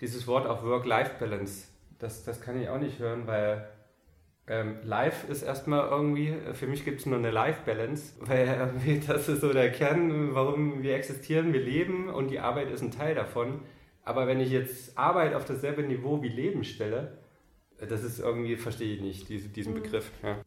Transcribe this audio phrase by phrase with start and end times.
[0.00, 3.68] dieses Wort auch Work-Life-Balance, das, das kann ich auch nicht hören, weil
[4.48, 8.70] ähm, Life ist erstmal irgendwie, für mich gibt es nur eine Life-Balance, weil
[9.06, 12.92] das ist so der Kern, warum wir existieren, wir leben und die Arbeit ist ein
[12.92, 13.62] Teil davon.
[14.04, 17.18] Aber wenn ich jetzt Arbeit auf dasselbe Niveau wie Leben stelle,
[17.78, 19.82] das ist irgendwie, verstehe ich nicht, diese, diesen mhm.
[19.82, 20.10] Begriff.
[20.22, 20.40] Ja.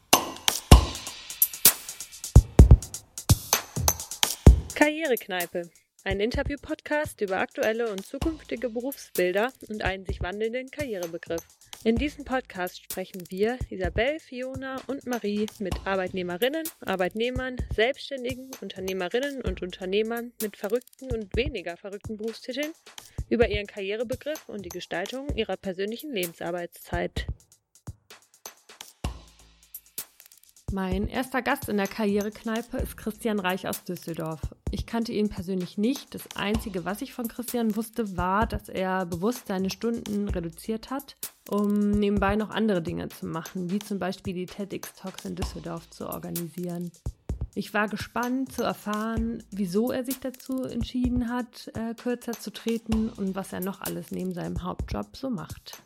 [4.75, 5.69] Karrierekneipe.
[6.05, 11.45] Ein Interview-Podcast über aktuelle und zukünftige Berufsbilder und einen sich wandelnden Karrierebegriff.
[11.83, 19.61] In diesem Podcast sprechen wir, Isabel, Fiona und Marie, mit Arbeitnehmerinnen, Arbeitnehmern, Selbstständigen, Unternehmerinnen und
[19.61, 22.71] Unternehmern mit verrückten und weniger verrückten Berufstiteln
[23.29, 27.27] über ihren Karrierebegriff und die Gestaltung ihrer persönlichen Lebensarbeitszeit.
[30.71, 34.39] Mein erster Gast in der Karrierekneipe ist Christian Reich aus Düsseldorf.
[34.69, 36.13] Ich kannte ihn persönlich nicht.
[36.13, 41.17] Das Einzige, was ich von Christian wusste, war, dass er bewusst seine Stunden reduziert hat,
[41.49, 45.89] um nebenbei noch andere Dinge zu machen, wie zum Beispiel die TEDx Talks in Düsseldorf
[45.89, 46.91] zu organisieren.
[47.55, 53.09] Ich war gespannt zu erfahren, wieso er sich dazu entschieden hat, äh, kürzer zu treten
[53.09, 55.81] und was er noch alles neben seinem Hauptjob so macht.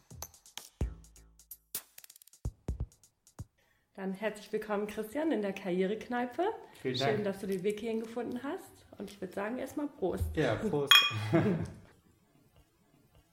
[4.03, 6.43] Dann herzlich willkommen, Christian, in der Karrierekneipe.
[6.81, 7.15] Vielen Dank.
[7.15, 8.85] Schön, dass du den Weg hierhin gefunden hast.
[8.97, 10.35] Und ich würde sagen, erstmal Prost.
[10.35, 10.93] Ja, Prost.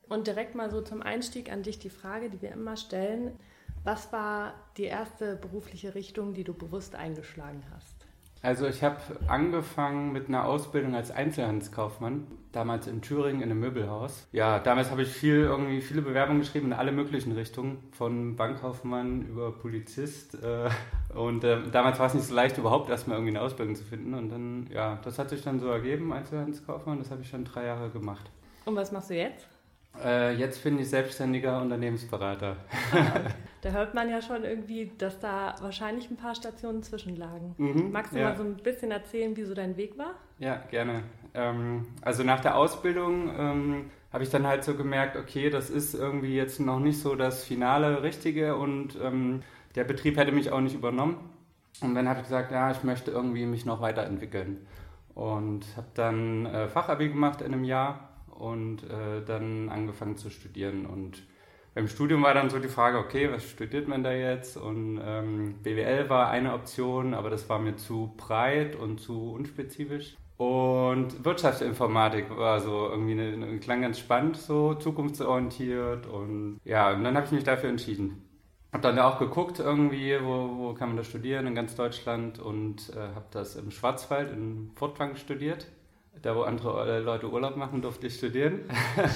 [0.09, 3.37] Und direkt mal so zum Einstieg an dich die Frage, die wir immer stellen.
[3.83, 8.00] Was war die erste berufliche Richtung, die du bewusst eingeschlagen hast?
[8.43, 8.97] Also ich habe
[9.27, 14.27] angefangen mit einer Ausbildung als Einzelhandelskaufmann, damals in Thüringen in einem Möbelhaus.
[14.33, 19.23] Ja, damals habe ich viel irgendwie viele Bewerbungen geschrieben in alle möglichen Richtungen, von Bankkaufmann
[19.23, 20.43] über Polizist.
[20.43, 20.71] Äh,
[21.15, 24.15] und äh, damals war es nicht so leicht, überhaupt erstmal irgendwie eine Ausbildung zu finden.
[24.15, 27.67] Und dann, ja, das hat sich dann so ergeben, Einzelhandelskaufmann, das habe ich dann drei
[27.67, 28.31] Jahre gemacht.
[28.65, 29.47] Und was machst du jetzt?
[30.03, 32.57] Äh, jetzt bin ich selbstständiger Unternehmensberater.
[32.93, 33.21] Ah,
[33.63, 37.55] da hört man ja schon irgendwie, dass da wahrscheinlich ein paar Stationen zwischenlagen.
[37.59, 38.31] Mhm, Magst du ja.
[38.31, 40.15] mal so ein bisschen erzählen, wie so dein Weg war?
[40.39, 41.03] Ja, gerne.
[41.35, 45.95] Ähm, also nach der Ausbildung ähm, habe ich dann halt so gemerkt, okay, das ist
[45.95, 49.43] irgendwie jetzt noch nicht so das finale Richtige und ähm,
[49.75, 51.31] der Betrieb hätte mich auch nicht übernommen.
[51.81, 54.67] Und dann habe ich gesagt, ja, ich möchte irgendwie mich noch weiterentwickeln.
[55.15, 60.87] Und habe dann äh, Fachabi gemacht in einem Jahr und äh, dann angefangen zu studieren.
[60.87, 61.23] Und
[61.81, 64.59] beim Studium war dann so die Frage, okay, was studiert man da jetzt?
[64.59, 70.15] Und ähm, BWL war eine Option, aber das war mir zu breit und zu unspezifisch.
[70.37, 76.07] Und Wirtschaftsinformatik war so irgendwie eine, eine klang ganz spannend, so zukunftsorientiert.
[76.07, 78.29] Und ja, und dann habe ich mich dafür entschieden.
[78.75, 82.91] Habe dann auch geguckt irgendwie, wo, wo kann man das studieren in ganz Deutschland und
[82.91, 85.67] äh, habe das im Schwarzwald in Furtwangen studiert
[86.23, 88.61] da wo andere äh, Leute Urlaub machen, durfte ich studieren.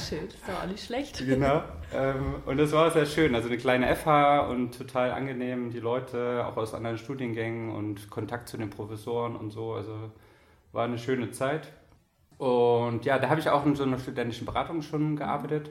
[0.08, 1.18] Schön, ist doch auch nicht schlecht.
[1.26, 1.62] genau.
[1.92, 3.34] Ähm, und das war sehr schön.
[3.34, 5.70] Also eine kleine FH und total angenehm.
[5.70, 9.74] Die Leute auch aus anderen Studiengängen und Kontakt zu den Professoren und so.
[9.74, 10.10] Also
[10.72, 11.72] war eine schöne Zeit.
[12.38, 15.70] Und ja, da habe ich auch in so einer studentischen Beratung schon gearbeitet.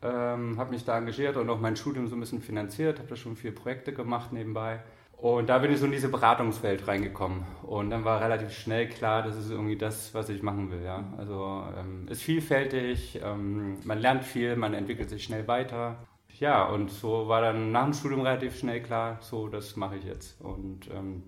[0.00, 2.98] Ähm, habe mich da engagiert und auch mein Studium so ein bisschen finanziert.
[2.98, 4.80] Habe da schon viele Projekte gemacht nebenbei.
[5.20, 7.44] Und da bin ich so in diese Beratungswelt reingekommen.
[7.62, 10.82] Und dann war relativ schnell klar, das ist irgendwie das, was ich machen will.
[10.84, 11.12] Ja?
[11.18, 15.96] Also ähm, ist vielfältig, ähm, man lernt viel, man entwickelt sich schnell weiter.
[16.38, 20.04] Ja, und so war dann nach dem Studium relativ schnell klar, so das mache ich
[20.04, 20.40] jetzt.
[20.40, 21.24] Und ähm,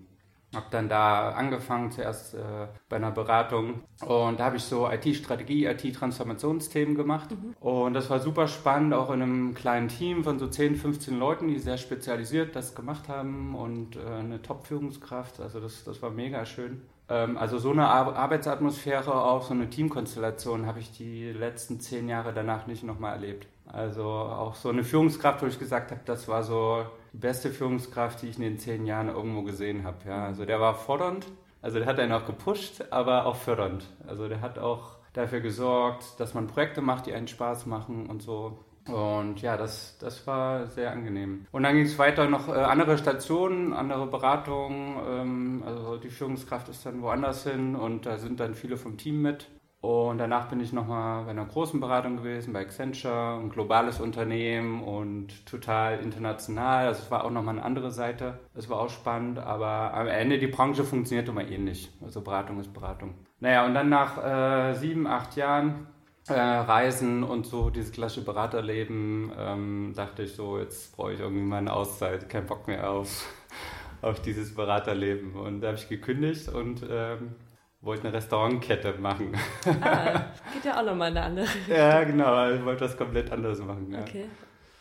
[0.53, 3.81] habe dann da angefangen, zuerst äh, bei einer Beratung.
[4.05, 7.31] Und da habe ich so IT-Strategie, IT-Transformationsthemen gemacht.
[7.31, 7.55] Mhm.
[7.59, 11.47] Und das war super spannend, auch in einem kleinen Team von so 10, 15 Leuten,
[11.47, 15.39] die sehr spezialisiert das gemacht haben und äh, eine Top-Führungskraft.
[15.39, 16.81] Also das, das war mega schön.
[17.07, 22.09] Ähm, also so eine Ar Arbeitsatmosphäre, auch so eine Teamkonstellation habe ich die letzten zehn
[22.09, 23.47] Jahre danach nicht nochmal erlebt.
[23.67, 28.27] Also auch so eine Führungskraft, wo ich gesagt habe, das war so beste Führungskraft, die
[28.27, 29.97] ich in den zehn Jahren irgendwo gesehen habe.
[30.07, 31.27] Ja, also der war fordernd,
[31.61, 33.85] also der hat einen auch gepusht, aber auch fördernd.
[34.07, 38.21] Also der hat auch dafür gesorgt, dass man Projekte macht, die einen Spaß machen und
[38.21, 38.59] so.
[38.87, 41.45] Und ja, das, das war sehr angenehm.
[41.51, 44.95] Und dann ging es weiter noch äh, andere Stationen, andere Beratungen.
[45.07, 49.21] Ähm, also die Führungskraft ist dann woanders hin und da sind dann viele vom Team
[49.21, 49.47] mit.
[49.81, 54.83] Und danach bin ich nochmal bei einer großen Beratung gewesen, bei Accenture, ein globales Unternehmen
[54.83, 56.85] und total international.
[56.85, 58.39] Also es war auch nochmal eine andere Seite.
[58.53, 61.91] Es war auch spannend, aber am Ende die Branche funktioniert immer ähnlich.
[62.03, 63.15] Also Beratung ist Beratung.
[63.39, 65.87] Naja, und dann nach äh, sieben, acht Jahren
[66.27, 71.43] äh, Reisen und so, dieses klassische Beraterleben, ähm, dachte ich so, jetzt brauche ich irgendwie
[71.43, 73.33] mal eine Auszeit, kein Bock mehr auf,
[74.03, 75.33] auf dieses Beraterleben.
[75.33, 77.33] Und da habe ich gekündigt und ähm,
[77.81, 79.35] wollte eine Restaurantkette machen.
[79.81, 81.61] Ah, geht ja auch nochmal in eine andere Richtung.
[81.75, 83.91] Ja, genau, ich wollte was komplett anderes machen.
[83.91, 84.01] Ja.
[84.01, 84.25] Okay.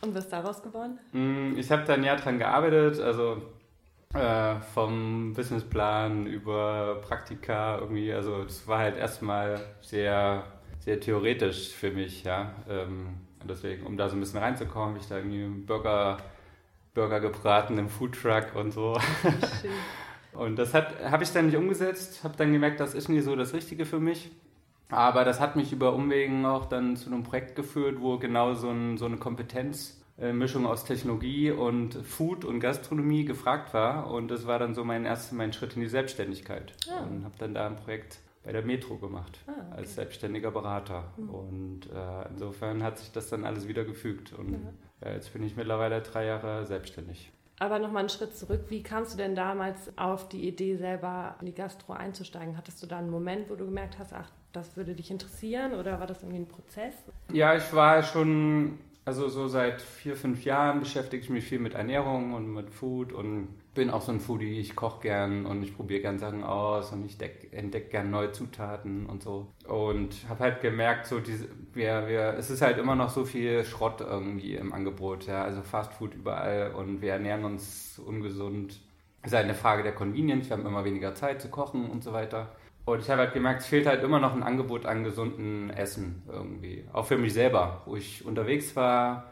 [0.03, 0.99] Und was ist daraus geworden?
[1.13, 3.43] Mm, ich habe da ein Jahr dran gearbeitet, also
[4.15, 10.45] äh, vom Businessplan über Praktika irgendwie, also das war halt erstmal sehr,
[10.79, 12.55] sehr theoretisch für mich, ja.
[12.69, 13.19] Ähm,
[13.49, 16.19] deswegen, um da so ein bisschen reinzukommen, habe ich da irgendwie Burger,
[16.95, 18.99] Burger gebraten im Foodtruck und so.
[19.23, 19.71] Schön.
[20.33, 23.53] Und das habe ich dann nicht umgesetzt, habe dann gemerkt, das ist nie so das
[23.53, 24.31] Richtige für mich.
[24.91, 28.71] Aber das hat mich über Umwegen auch dann zu einem Projekt geführt, wo genau so,
[28.71, 34.11] ein, so eine Kompetenzmischung aus Technologie und Food und Gastronomie gefragt war.
[34.11, 36.73] Und das war dann so mein erster mein Schritt in die Selbstständigkeit.
[36.91, 37.05] Ah.
[37.05, 39.77] Und habe dann da ein Projekt bei der Metro gemacht, ah, okay.
[39.77, 41.13] als selbstständiger Berater.
[41.17, 41.31] Mhm.
[41.31, 44.33] Und äh, insofern hat sich das dann alles wieder gefügt.
[44.33, 44.59] Und
[45.05, 47.31] ja, jetzt bin ich mittlerweile drei Jahre selbstständig.
[47.61, 48.63] Aber nochmal einen Schritt zurück.
[48.71, 52.57] Wie kamst du denn damals auf die Idee, selber in die Gastro einzusteigen?
[52.57, 56.01] Hattest du da einen Moment, wo du gemerkt hast, ach, das würde dich interessieren oder
[56.01, 56.95] war das irgendwie ein Prozess?
[57.31, 61.75] Ja, ich war schon, also so seit vier, fünf Jahren beschäftige ich mich viel mit
[61.75, 65.77] Ernährung und mit Food und bin auch so ein Foodie, ich koche gern und ich
[65.77, 67.17] probiere gern Sachen aus und ich
[67.53, 69.49] entdecke gern neue Zutaten und so.
[69.69, 73.65] Und habe halt gemerkt, so diese, wir, wir, es ist halt immer noch so viel
[73.65, 78.81] Schrott irgendwie im Angebot, ja, also Fastfood überall und wir ernähren uns ungesund.
[79.23, 82.03] Es ist halt eine Frage der Convenience, wir haben immer weniger Zeit zu kochen und
[82.03, 82.49] so weiter.
[82.87, 86.23] Und ich habe halt gemerkt, es fehlt halt immer noch ein Angebot an gesunden Essen
[86.29, 86.85] irgendwie.
[86.93, 89.30] Auch für mich selber, wo ich unterwegs war,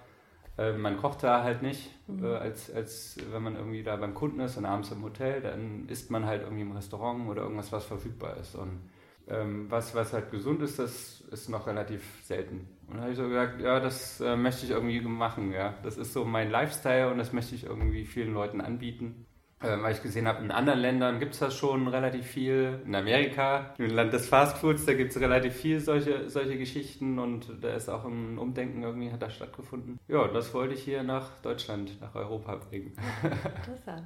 [0.58, 2.24] man kocht da halt nicht, mhm.
[2.24, 5.88] äh, als, als wenn man irgendwie da beim Kunden ist und abends im Hotel, dann
[5.88, 8.56] isst man halt irgendwie im Restaurant oder irgendwas, was verfügbar ist.
[8.56, 8.80] Und
[9.28, 12.68] ähm, was, was halt gesund ist, das ist noch relativ selten.
[12.88, 15.74] Und da habe ich so gesagt, ja, das äh, möchte ich irgendwie machen, ja.
[15.82, 19.26] Das ist so mein Lifestyle und das möchte ich irgendwie vielen Leuten anbieten.
[19.60, 22.80] Ähm, weil ich gesehen habe, in anderen Ländern gibt es das schon relativ viel.
[22.84, 27.50] In Amerika, im Land des Fastfoods, da gibt es relativ viel solche, solche Geschichten und
[27.60, 29.98] da ist auch ein Umdenken irgendwie hat da stattgefunden.
[30.06, 32.92] Ja, das wollte ich hier nach Deutschland, nach Europa bringen.
[33.22, 34.04] Interessant.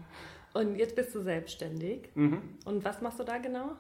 [0.54, 2.08] Und jetzt bist du selbstständig.
[2.14, 2.40] Mhm.
[2.64, 3.72] Und was machst du da genau?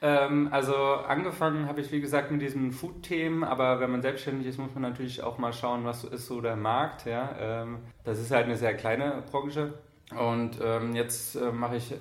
[0.00, 4.58] Ähm, also angefangen habe ich wie gesagt mit diesen Food-Themen, aber wenn man selbstständig ist,
[4.58, 7.04] muss man natürlich auch mal schauen, was ist so der Markt.
[7.04, 7.34] Ja?
[7.38, 9.74] Ähm, das ist halt eine sehr kleine Branche
[10.16, 11.96] und ähm, jetzt äh, mache ich äh,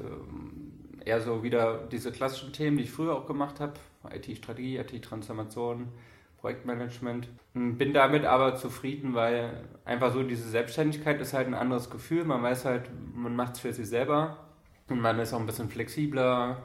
[1.06, 3.74] eher so wieder diese klassischen Themen, die ich früher auch gemacht habe.
[4.10, 5.90] IT-Strategie, IT-Transformation,
[6.40, 7.28] Projektmanagement.
[7.54, 12.24] Hm, bin damit aber zufrieden, weil einfach so diese Selbstständigkeit ist halt ein anderes Gefühl.
[12.24, 14.38] Man weiß halt, man macht es für sich selber
[14.88, 16.58] und man ist auch ein bisschen flexibler.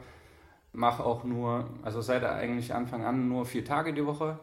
[0.71, 4.39] Mache auch nur, also seit eigentlich Anfang an nur vier Tage die Woche.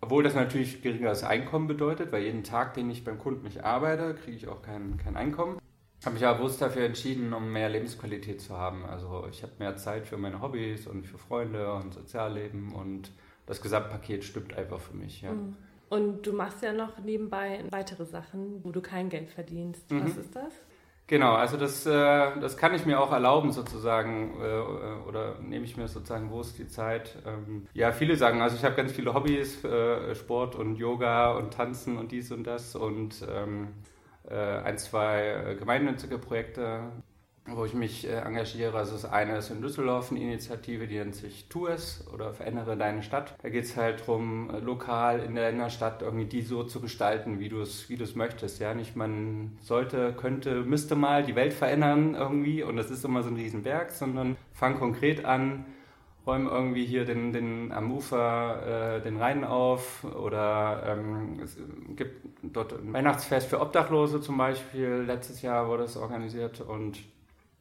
[0.00, 4.14] Obwohl das natürlich geringeres Einkommen bedeutet, weil jeden Tag, den ich beim Kunden nicht arbeite,
[4.14, 5.58] kriege ich auch kein, kein Einkommen
[6.04, 8.84] habe mich aber bewusst dafür entschieden, um mehr Lebensqualität zu haben.
[8.84, 13.10] Also ich habe mehr Zeit für meine Hobbys und für Freunde und Sozialleben und
[13.46, 15.22] das Gesamtpaket stimmt einfach für mich.
[15.22, 15.32] Ja.
[15.32, 15.56] Mhm.
[15.88, 19.90] Und du machst ja noch nebenbei weitere Sachen, wo du kein Geld verdienst.
[19.90, 20.04] Mhm.
[20.04, 20.52] Was ist das?
[21.06, 21.90] Genau, also das, äh,
[22.40, 26.58] das kann ich mir auch erlauben sozusagen äh, oder nehme ich mir sozusagen, wo ist
[26.58, 27.14] die Zeit?
[27.26, 31.52] Ähm, ja, viele sagen, also ich habe ganz viele Hobbys, äh, Sport und Yoga und
[31.52, 33.93] Tanzen und dies und das und ähm, äh,
[34.32, 36.92] ein, zwei äh, gemeinnützige Projekte,
[37.46, 38.76] wo ich mich äh, engagiere.
[38.76, 42.76] Also das eine ist in Düsseldorf eine Initiative, die nennt sich Tu es oder Verändere
[42.76, 43.34] deine Stadt.
[43.42, 47.50] Da geht es halt darum, lokal in der Stadt irgendwie die so zu gestalten, wie
[47.50, 48.60] du es wie möchtest.
[48.60, 53.22] Ja, nicht man sollte, könnte, müsste mal die Welt verändern irgendwie und das ist immer
[53.22, 55.66] so ein Riesenberg, sondern fang konkret an,
[56.26, 61.56] räumen irgendwie hier den, den am Ufer äh, den Rhein auf oder ähm, es
[61.96, 65.04] gibt dort ein Weihnachtsfest für Obdachlose zum Beispiel.
[65.06, 66.98] Letztes Jahr wurde es organisiert und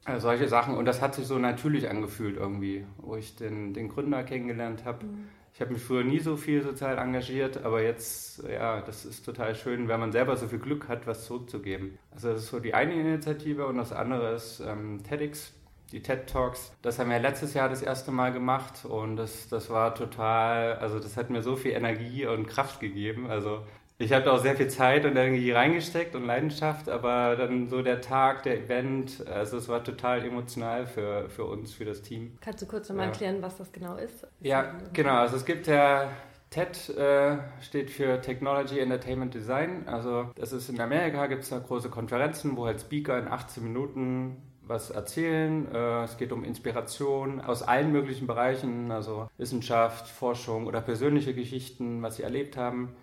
[0.06, 0.76] äh, solche Sachen.
[0.76, 5.06] Und das hat sich so natürlich angefühlt irgendwie, wo ich den, den Gründer kennengelernt habe.
[5.06, 5.28] Mhm.
[5.54, 9.54] Ich habe mich früher nie so viel sozial engagiert, aber jetzt, ja, das ist total
[9.54, 12.00] schön, wenn man selber so viel Glück hat, was zurückzugeben.
[12.12, 15.54] Also das ist so die eine Initiative und das andere ist ähm, TEDx
[15.94, 16.74] die TED Talks.
[16.82, 21.00] Das haben wir letztes Jahr das erste Mal gemacht und das, das war total, also
[21.00, 23.30] das hat mir so viel Energie und Kraft gegeben.
[23.30, 23.62] Also
[24.00, 27.84] ich habe da auch sehr viel Zeit und Energie reingesteckt und Leidenschaft, aber dann so
[27.84, 32.38] der Tag, der Event, also es war total emotional für, für uns, für das Team.
[32.42, 33.12] Kannst du kurz nochmal ja.
[33.12, 34.28] erklären, was das genau ist?
[34.42, 35.18] Ja, genau.
[35.18, 36.10] Also es gibt ja
[36.50, 39.88] TED äh, steht für Technology Entertainment Design.
[39.88, 43.64] Also das ist in Amerika, gibt es da große Konferenzen, wo halt Speaker in 18
[43.64, 45.68] Minuten was erzählen.
[45.74, 52.02] Äh, es geht um Inspiration aus allen möglichen Bereichen, also Wissenschaft, Forschung oder persönliche Geschichten,
[52.02, 52.96] was sie erlebt haben.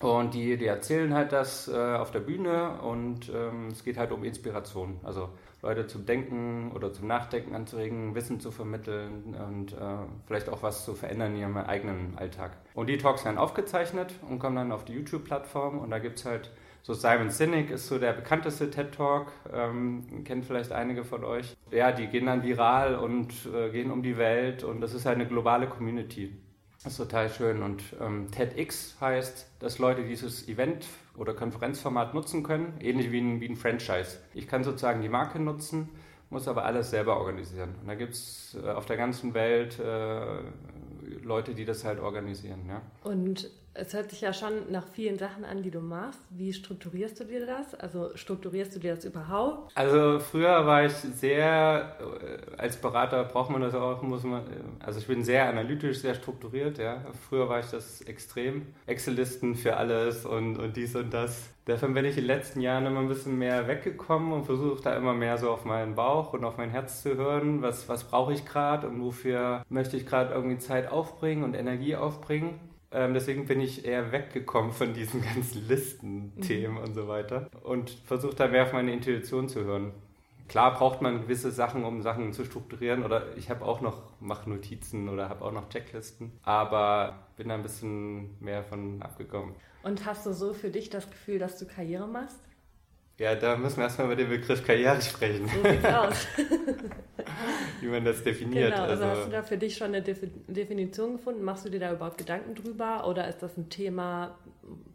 [0.00, 4.12] Und die, die erzählen halt das äh, auf der Bühne und ähm, es geht halt
[4.12, 5.00] um Inspiration.
[5.02, 5.30] Also
[5.60, 9.76] Leute zum Denken oder zum Nachdenken anzuregen, Wissen zu vermitteln und äh,
[10.26, 12.52] vielleicht auch was zu verändern in ihrem eigenen Alltag.
[12.74, 16.24] Und die Talks werden aufgezeichnet und kommen dann auf die YouTube-Plattform und da gibt es
[16.24, 16.52] halt
[16.88, 21.54] so Simon Sinek ist so der bekannteste TED-Talk, ähm, kennt vielleicht einige von euch.
[21.70, 25.16] Ja, die gehen dann viral und äh, gehen um die Welt und das ist halt
[25.16, 26.34] eine globale Community.
[26.82, 27.62] Das ist total schön.
[27.62, 33.42] Und ähm, TEDx heißt, dass Leute dieses Event oder Konferenzformat nutzen können, ähnlich wie ein,
[33.42, 34.20] wie ein Franchise.
[34.32, 35.90] Ich kann sozusagen die Marke nutzen,
[36.30, 37.74] muss aber alles selber organisieren.
[37.82, 40.38] Und da gibt es äh, auf der ganzen Welt äh,
[41.22, 42.60] Leute, die das halt organisieren.
[42.68, 42.82] Ja.
[43.04, 43.50] Und
[43.80, 46.20] es hört sich ja schon nach vielen Sachen an, die du machst.
[46.30, 47.74] Wie strukturierst du dir das?
[47.76, 49.70] Also strukturierst du dir das überhaupt?
[49.76, 54.84] Also früher war ich sehr, äh, als Berater braucht man das auch, muss man, äh,
[54.84, 57.04] also ich bin sehr analytisch, sehr strukturiert, ja.
[57.28, 58.66] Früher war ich das extrem.
[58.86, 61.50] Excel-Listen für alles und, und dies und das.
[61.68, 64.96] Davon bin ich in den letzten Jahren immer ein bisschen mehr weggekommen und versuche da
[64.96, 67.60] immer mehr so auf meinen Bauch und auf mein Herz zu hören.
[67.60, 71.94] Was, was brauche ich gerade und wofür möchte ich gerade irgendwie Zeit aufbringen und Energie
[71.94, 72.58] aufbringen.
[72.90, 76.84] Ähm, deswegen bin ich eher weggekommen von diesen ganzen Listenthemen mhm.
[76.84, 79.92] und so weiter und versuche da mehr auf meine Intuition zu hören.
[80.48, 84.48] Klar braucht man gewisse Sachen, um Sachen zu strukturieren oder ich habe auch noch, mache
[84.48, 89.54] Notizen oder habe auch noch Checklisten, aber bin da ein bisschen mehr von abgekommen.
[89.82, 92.38] Und hast du so für dich das Gefühl, dass du Karriere machst?
[93.18, 95.48] Ja, da müssen wir erstmal über den Begriff Karriere sprechen.
[95.48, 96.26] So sieht's aus.
[97.80, 98.72] Wie man das definiert.
[98.72, 101.42] Genau, also, also hast du da für dich schon eine Definition gefunden?
[101.42, 104.38] Machst du dir da überhaupt Gedanken drüber oder ist das ein Thema,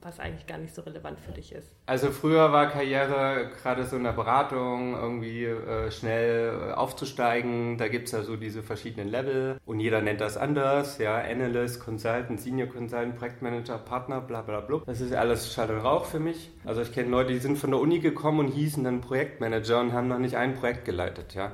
[0.03, 1.75] was eigentlich gar nicht so relevant für dich ist?
[1.85, 7.77] Also früher war Karriere gerade so in der Beratung irgendwie äh, schnell äh, aufzusteigen.
[7.77, 10.97] Da gibt es ja so diese verschiedenen Level und jeder nennt das anders.
[10.97, 14.81] Ja, Analyst, Consultant, Senior Consultant, Projektmanager, Partner, bla bla bla.
[14.85, 16.51] Das ist alles Schall und Rauch für mich.
[16.65, 19.93] Also ich kenne Leute, die sind von der Uni gekommen und hießen dann Projektmanager und
[19.93, 21.33] haben noch nicht ein Projekt geleitet.
[21.33, 21.51] Ja.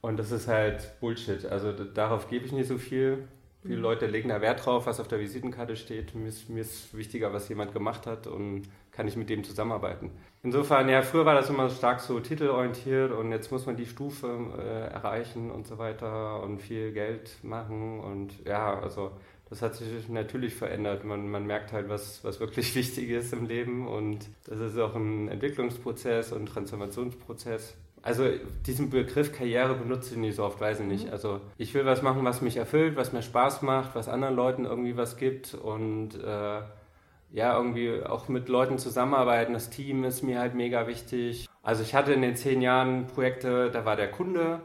[0.00, 1.46] Und das ist halt Bullshit.
[1.46, 3.28] Also darauf gebe ich nicht so viel.
[3.62, 3.82] Viele mhm.
[3.82, 6.14] Leute legen da Wert drauf, was auf der Visitenkarte steht.
[6.14, 10.10] Mir ist, mir ist wichtiger, was jemand gemacht hat und kann ich mit dem zusammenarbeiten.
[10.42, 14.26] Insofern, ja, früher war das immer stark so titelorientiert und jetzt muss man die Stufe
[14.58, 19.12] äh, erreichen und so weiter und viel Geld machen und ja, also
[19.48, 21.04] das hat sich natürlich verändert.
[21.04, 24.96] Man, man merkt halt, was, was wirklich wichtig ist im Leben und das ist auch
[24.96, 27.76] ein Entwicklungsprozess und Transformationsprozess.
[28.02, 28.24] Also
[28.66, 31.06] diesen Begriff Karriere benutze ich nicht so oft, weiß ich nicht.
[31.06, 31.12] Mhm.
[31.12, 34.64] Also ich will was machen, was mich erfüllt, was mir Spaß macht, was anderen Leuten
[34.64, 36.60] irgendwie was gibt und äh,
[37.32, 39.54] ja, irgendwie auch mit Leuten zusammenarbeiten.
[39.54, 41.48] Das Team ist mir halt mega wichtig.
[41.62, 44.60] Also ich hatte in den zehn Jahren Projekte, da war der Kunde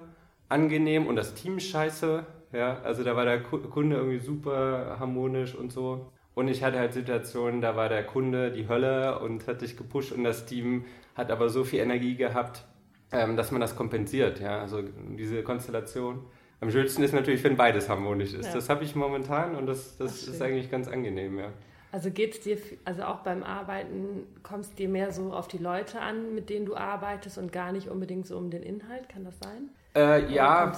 [0.49, 2.25] angenehm und das Team scheiße.
[2.53, 6.11] Ja, also da war der Kunde irgendwie super harmonisch und so.
[6.33, 10.11] Und ich hatte halt Situationen, da war der Kunde die Hölle und hat dich gepusht
[10.11, 12.63] und das Team hat aber so viel Energie gehabt,
[13.11, 14.39] ähm, dass man das kompensiert.
[14.39, 14.59] Ja?
[14.59, 14.81] Also
[15.17, 16.25] diese Konstellation.
[16.59, 18.47] Am schönsten ist natürlich, wenn beides harmonisch ist.
[18.47, 18.53] Ja.
[18.55, 21.37] Das habe ich momentan und das, das ist eigentlich ganz angenehm.
[21.37, 21.53] Ja.
[21.91, 26.01] Also geht es dir, also auch beim Arbeiten, kommst dir mehr so auf die Leute
[26.01, 29.07] an, mit denen du arbeitest und gar nicht unbedingt so um den Inhalt?
[29.07, 29.69] Kann das sein?
[29.95, 30.73] Äh, ja,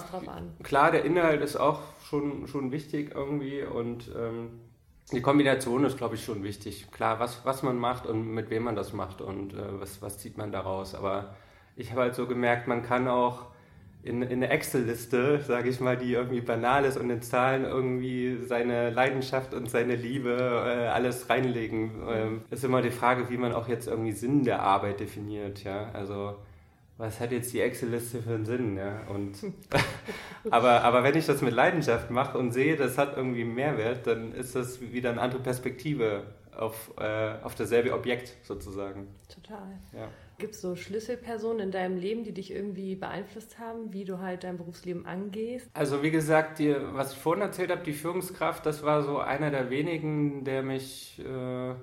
[0.64, 4.60] klar, der Inhalt ist auch schon, schon wichtig irgendwie und ähm,
[5.12, 6.92] die Kombination ist, glaube ich, schon wichtig.
[6.92, 10.20] Klar, was, was man macht und mit wem man das macht und äh, was, was
[10.20, 10.94] zieht man daraus.
[10.94, 11.36] Aber
[11.80, 13.48] ich habe halt so gemerkt, man kann auch
[14.04, 18.38] in, in eine Excel-Liste, sage ich mal, die irgendwie banal ist und in Zahlen irgendwie
[18.46, 21.92] seine Leidenschaft und seine Liebe äh, alles reinlegen.
[22.10, 25.90] Ähm, ist immer die Frage, wie man auch jetzt irgendwie Sinn der Arbeit definiert, ja.
[25.94, 26.36] Also
[26.98, 29.02] was hat jetzt die Excel-Liste für einen Sinn, ja?
[29.08, 29.38] Und
[30.50, 34.06] aber, aber wenn ich das mit Leidenschaft mache und sehe, das hat irgendwie einen Mehrwert,
[34.06, 36.24] dann ist das wieder eine andere Perspektive
[36.58, 39.08] auf, äh, auf dasselbe Objekt sozusagen.
[39.34, 39.80] Total.
[39.94, 40.10] Ja.
[40.40, 44.46] Gibt es so Schlüsselpersonen in deinem Leben, die dich irgendwie beeinflusst haben, wie du halt
[44.46, 45.70] dein Berufsleben angehst?
[45.74, 49.52] Also wie gesagt, die, was ich vorhin erzählt habe, die Führungskraft, das war so einer
[49.52, 51.76] der wenigen, der mich äh,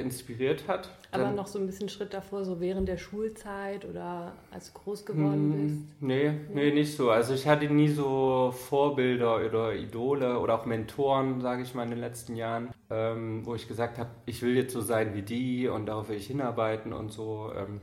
[0.00, 0.90] inspiriert hat.
[1.10, 4.80] Aber Dann, noch so ein bisschen Schritt davor, so während der Schulzeit oder als du
[4.80, 6.02] groß geworden hm, bist?
[6.02, 7.10] Nee, nee, nicht so.
[7.10, 11.90] Also ich hatte nie so Vorbilder oder Idole oder auch Mentoren, sage ich mal, in
[11.90, 15.68] den letzten Jahren, ähm, wo ich gesagt habe, ich will jetzt so sein wie die
[15.68, 17.52] und darauf will ich hinarbeiten und so.
[17.56, 17.80] Ähm,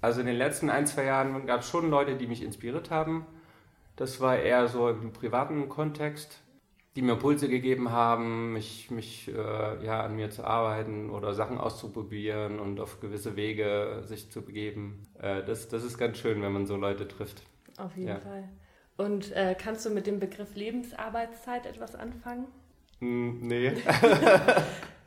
[0.00, 3.26] also in den letzten ein, zwei Jahren gab es schon Leute, die mich inspiriert haben.
[3.96, 6.40] Das war eher so im privaten Kontext
[6.96, 11.58] die mir Impulse gegeben haben, mich, mich äh, ja, an mir zu arbeiten oder Sachen
[11.58, 15.02] auszuprobieren und auf gewisse Wege sich zu begeben.
[15.20, 17.42] Äh, das, das ist ganz schön, wenn man so Leute trifft.
[17.76, 18.20] Auf jeden ja.
[18.20, 18.48] Fall.
[18.96, 22.46] Und äh, kannst du mit dem Begriff Lebensarbeitszeit etwas anfangen?
[23.00, 23.72] Hm, nee.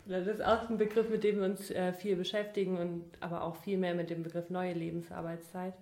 [0.09, 3.55] Das ist auch ein Begriff, mit dem wir uns äh, viel beschäftigen und aber auch
[3.57, 5.75] viel mehr mit dem Begriff neue Lebensarbeitszeit.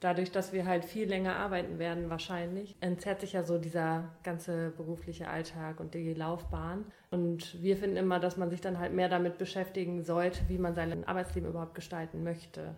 [0.00, 4.70] Dadurch, dass wir halt viel länger arbeiten werden, wahrscheinlich, entzerrt sich ja so dieser ganze
[4.76, 6.84] berufliche Alltag und die Laufbahn.
[7.10, 10.74] Und wir finden immer, dass man sich dann halt mehr damit beschäftigen sollte, wie man
[10.74, 12.74] sein Arbeitsleben überhaupt gestalten möchte.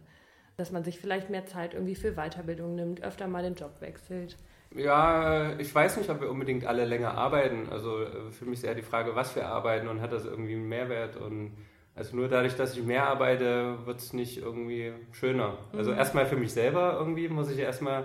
[0.56, 4.36] Dass man sich vielleicht mehr Zeit irgendwie für Weiterbildung nimmt, öfter mal den Job wechselt.
[4.76, 7.68] Ja, ich weiß nicht, ob wir unbedingt alle länger arbeiten.
[7.70, 10.54] Also äh, für mich ist eher die Frage, was wir arbeiten und hat das irgendwie
[10.54, 11.52] einen Mehrwert und
[11.94, 15.58] also nur dadurch, dass ich mehr arbeite, wird es nicht irgendwie schöner.
[15.76, 15.98] Also mhm.
[15.98, 18.04] erstmal für mich selber irgendwie muss ich erstmal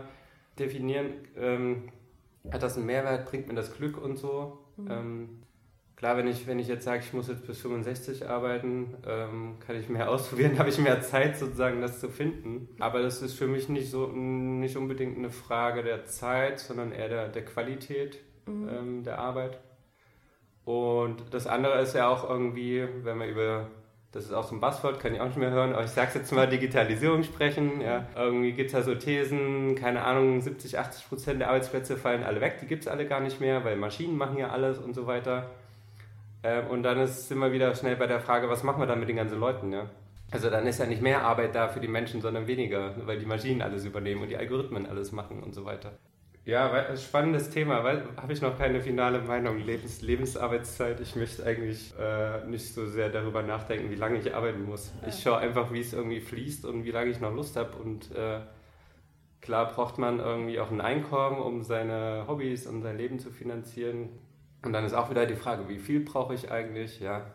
[0.59, 1.89] definieren, ähm,
[2.51, 4.59] hat das einen Mehrwert, bringt mir das Glück und so.
[4.75, 4.91] Mhm.
[4.91, 5.29] Ähm,
[5.98, 9.75] klar, wenn ich, wenn ich jetzt sage, ich muss jetzt bis 65 arbeiten, ähm, kann
[9.75, 12.70] ich mehr ausprobieren, habe ich mehr Zeit sozusagen, das zu finden.
[12.80, 17.10] Aber das ist für mich nicht so nicht unbedingt eine Frage der Zeit, sondern eher
[17.10, 18.70] der, der Qualität mhm.
[18.70, 19.60] Ähm, der Arbeit.
[20.63, 23.68] Und das andere ist ja auch irgendwie, wenn wir über,
[24.12, 26.12] das ist auch so ein Buzzword, kann ich auch nicht mehr hören, aber ich sage
[26.16, 27.80] jetzt mal Digitalisierung sprechen.
[27.80, 28.06] Ja.
[28.18, 32.42] Irgendwie gibt es da so Thesen, keine Ahnung, 70, 80 Prozent der Arbeitsplätze fallen alle
[32.42, 35.08] weg, die gibt es alle gar nicht mehr, weil Maschinen machen ja alles und so
[35.08, 35.50] weiter.
[36.44, 39.00] Ähm, und dann ist, sind wir wieder schnell bei der Frage, was machen wir dann
[39.00, 39.72] mit den ganzen Leuten?
[39.72, 39.89] Ja?
[40.32, 43.25] Also dann ist ja nicht mehr Arbeit da für die Menschen, sondern weniger, weil die
[43.25, 45.94] Maschinen alles übernehmen und die Algorithmen alles machen und so weiter.
[46.48, 49.58] Ja, spannendes Thema, weil habe ich noch keine finale Meinung.
[49.58, 51.01] Lebens, Lebensarbeitszeit.
[51.01, 54.94] Ich möchte eigentlich äh, nicht so sehr darüber nachdenken, wie lange ich arbeiten muss.
[55.06, 57.75] Ich schaue einfach, wie es irgendwie fließt und wie lange ich noch Lust habe.
[57.75, 58.39] Und äh,
[59.41, 64.08] klar braucht man irgendwie auch ein Einkommen, um seine Hobbys und sein Leben zu finanzieren.
[64.64, 67.00] Und dann ist auch wieder die Frage, wie viel brauche ich eigentlich?
[67.00, 67.26] Ja,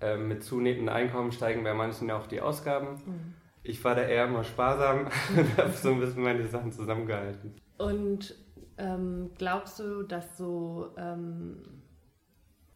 [0.00, 2.94] äh, mit zunehmendem Einkommen steigen bei manchen ja auch die Ausgaben.
[3.04, 3.34] Mhm.
[3.64, 7.54] Ich war da eher immer sparsam und habe so ein bisschen meine Sachen zusammengehalten.
[7.78, 8.34] Und
[8.78, 11.62] ähm, glaubst du, dass so, ähm,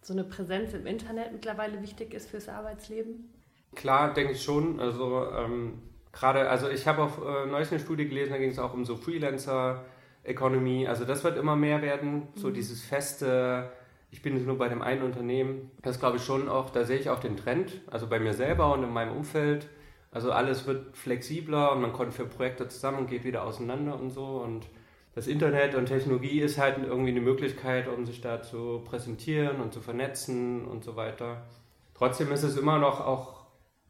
[0.00, 3.32] so eine Präsenz im Internet mittlerweile wichtig ist fürs Arbeitsleben?
[3.74, 4.80] Klar, denke ich schon.
[4.80, 5.80] Also ähm,
[6.12, 8.84] gerade, also ich habe auch äh, neulich eine Studie gelesen, da ging es auch um
[8.84, 9.84] so Freelancer.
[10.24, 12.54] Economy, also das wird immer mehr werden, so mhm.
[12.54, 13.72] dieses feste,
[14.10, 17.10] ich bin nur bei dem einen Unternehmen, das glaube ich schon auch, da sehe ich
[17.10, 19.68] auch den Trend, also bei mir selber und in meinem Umfeld,
[20.10, 24.10] also alles wird flexibler und man kommt für Projekte zusammen und geht wieder auseinander und
[24.10, 24.66] so und
[25.14, 29.72] das Internet und Technologie ist halt irgendwie eine Möglichkeit, um sich da zu präsentieren und
[29.72, 31.44] zu vernetzen und so weiter.
[31.94, 33.44] Trotzdem ist es immer noch auch,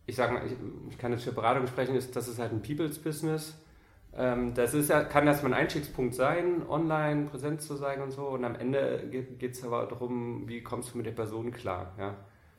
[0.06, 0.52] ich sage mal, ich,
[0.90, 3.56] ich, kann jetzt für Beratung sprechen, ist, das ist halt ein People's Business.
[4.14, 8.29] Ähm, das ist ja, kann erstmal ein Einstiegspunkt sein, online präsent zu sein und so.
[8.29, 11.94] Und am Ende geht es aber darum, wie kommst du mit der Person klar.
[11.98, 12.16] Ja?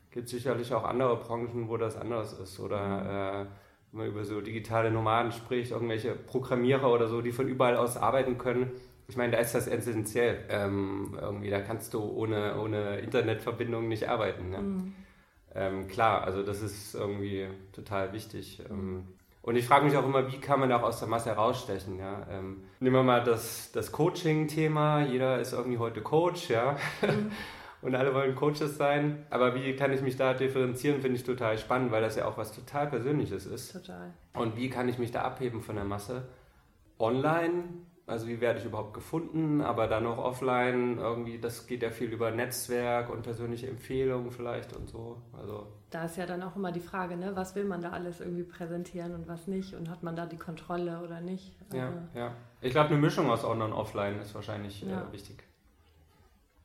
[0.10, 2.60] Gibt sicherlich auch andere Branchen, wo das anders ist.
[2.60, 3.46] Oder äh,
[3.92, 7.98] wenn man über so digitale Nomaden spricht, irgendwelche Programmierer oder so, die von überall aus
[7.98, 8.72] arbeiten können.
[9.08, 10.46] Ich meine, da ist das essentiell.
[10.50, 14.50] Ähm, irgendwie, da kannst du ohne, ohne Internetverbindung nicht arbeiten.
[14.50, 14.58] Ne?
[14.58, 14.94] Mhm.
[15.54, 18.63] Ähm, klar, also das ist irgendwie total wichtig.
[18.72, 19.04] Ähm,
[19.43, 21.99] und ich frage mich auch immer, wie kann man auch aus der Masse herausstechen?
[21.99, 22.25] Ja?
[22.32, 25.01] Ähm, nehmen wir mal das, das Coaching-Thema.
[25.01, 26.77] Jeder ist irgendwie heute Coach, ja.
[27.01, 27.29] Mhm.
[27.82, 29.25] und alle wollen Coaches sein.
[29.29, 32.38] Aber wie kann ich mich da differenzieren, finde ich total spannend, weil das ja auch
[32.38, 33.73] was total Persönliches ist.
[33.73, 34.13] Total.
[34.34, 36.23] Und wie kann ich mich da abheben von der Masse?
[36.97, 37.65] Online,
[38.06, 42.12] also wie werde ich überhaupt gefunden, aber dann auch offline, irgendwie, das geht ja viel
[42.12, 45.22] über Netzwerk und persönliche Empfehlungen vielleicht und so.
[45.32, 48.20] Also da ist ja dann auch immer die Frage, ne, was will man da alles
[48.20, 51.56] irgendwie präsentieren und was nicht und hat man da die Kontrolle oder nicht?
[51.70, 52.36] Also ja, ja.
[52.62, 55.04] Ich glaube, eine Mischung aus Online und Offline ist wahrscheinlich ja.
[55.04, 55.44] äh, wichtig.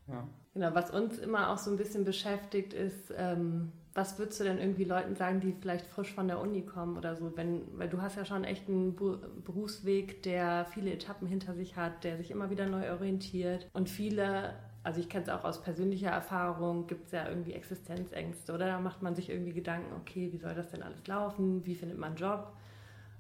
[0.06, 0.26] Ja.
[0.54, 4.58] Genau, was uns immer auch so ein bisschen beschäftigt ist, ähm, was würdest du denn
[4.58, 7.36] irgendwie Leuten sagen, die vielleicht frisch von der Uni kommen oder so?
[7.36, 12.04] Wenn, weil du hast ja schon echt einen Berufsweg, der viele Etappen hinter sich hat,
[12.04, 16.10] der sich immer wieder neu orientiert und viele, also ich kenne es auch aus persönlicher
[16.10, 20.38] Erfahrung, gibt es ja irgendwie Existenzängste oder da macht man sich irgendwie Gedanken, okay, wie
[20.38, 21.66] soll das denn alles laufen?
[21.66, 22.52] Wie findet man einen Job?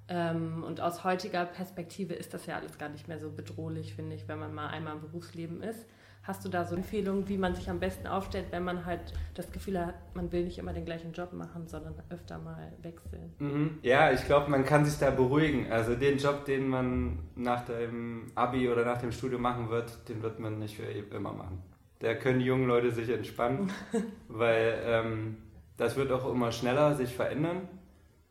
[0.06, 4.14] Ähm, und aus heutiger Perspektive ist das ja alles gar nicht mehr so bedrohlich, finde
[4.14, 5.84] ich, wenn man mal einmal im Berufsleben ist.
[6.28, 9.00] Hast du da so Empfehlungen, wie man sich am besten aufstellt, wenn man halt
[9.32, 13.32] das Gefühl hat, man will nicht immer den gleichen Job machen, sondern öfter mal wechseln?
[13.38, 13.78] Mhm.
[13.80, 15.72] Ja, ich glaube, man kann sich da beruhigen.
[15.72, 20.22] Also den Job, den man nach dem Abi oder nach dem Studium machen wird, den
[20.22, 21.62] wird man nicht für immer machen.
[22.00, 23.72] Da können die jungen Leute sich entspannen,
[24.28, 25.38] weil ähm,
[25.78, 27.68] das wird auch immer schneller sich verändern.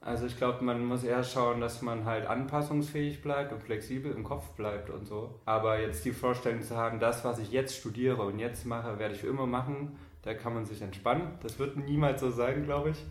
[0.08, 4.24] Also ich glaube, man muss eher schauen, dass man halt anpassungsfähig bleibt und flexibel im
[4.24, 5.38] Kopf bleibt und so.
[5.44, 9.16] Aber jetzt die Vorstellung zu haben, das, was ich jetzt studiere und jetzt mache, werde
[9.16, 11.34] ich für immer machen, da kann man sich entspannen.
[11.44, 13.06] Das wird niemals so sein, glaube ich.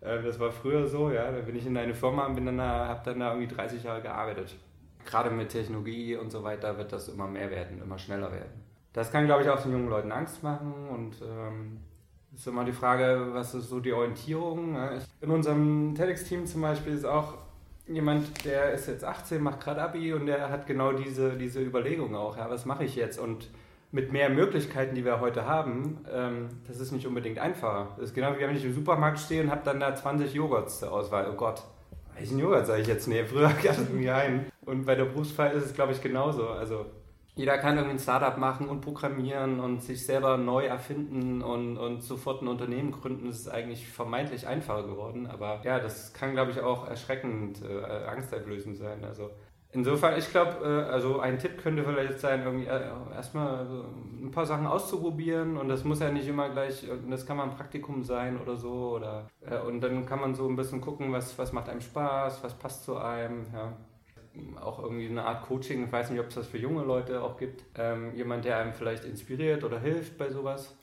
[0.00, 1.32] Äh, das war früher so, ja.
[1.32, 4.54] Da bin ich in eine Firma und dann habe dann da irgendwie 30 Jahre gearbeitet.
[5.04, 8.62] Gerade mit Technologie und so weiter wird das immer mehr werden, immer schneller werden.
[8.92, 11.80] Das kann, glaube ich, auch den jungen Leuten Angst machen und ähm,
[12.36, 14.76] ist immer die Frage, was ist so die Orientierung?
[15.20, 17.34] In unserem TEDx-Team zum Beispiel ist auch
[17.88, 22.14] jemand, der ist jetzt 18, macht gerade Abi und der hat genau diese, diese Überlegung
[22.14, 23.18] auch, ja, was mache ich jetzt?
[23.18, 23.48] Und
[23.92, 27.88] mit mehr Möglichkeiten, die wir heute haben, ähm, das ist nicht unbedingt einfacher.
[27.96, 30.80] Das ist genau wie wenn ich im Supermarkt stehe und habe dann da 20 Joghurts
[30.80, 31.30] zur Auswahl.
[31.32, 31.62] Oh Gott,
[32.16, 33.28] welchen Joghurt soll ich jetzt nehmen?
[33.28, 34.46] Früher gab es irgendwie einen.
[34.64, 36.48] Und bei der Berufswahl ist es, glaube ich, genauso.
[36.48, 36.86] Also
[37.36, 42.02] jeder kann irgendwie ein Startup machen und programmieren und sich selber neu erfinden und, und
[42.02, 43.26] sofort ein Unternehmen gründen.
[43.26, 45.26] Das ist eigentlich vermeintlich einfacher geworden.
[45.26, 49.04] Aber ja, das kann, glaube ich, auch erschreckend, äh, angsteinflößend sein.
[49.04, 49.32] Also
[49.70, 53.84] insofern, ich glaube, äh, also ein Tipp könnte vielleicht sein, irgendwie äh, erstmal so
[54.18, 55.58] ein paar Sachen auszuprobieren.
[55.58, 58.96] Und das muss ja nicht immer gleich, das kann mal ein Praktikum sein oder so.
[58.96, 62.42] Oder, äh, und dann kann man so ein bisschen gucken, was, was macht einem Spaß,
[62.42, 63.44] was passt zu einem.
[63.52, 63.74] Ja
[64.60, 67.36] auch irgendwie eine Art Coaching, ich weiß nicht, ob es das für junge Leute auch
[67.36, 70.76] gibt, ähm, jemand, der einem vielleicht inspiriert oder hilft bei sowas,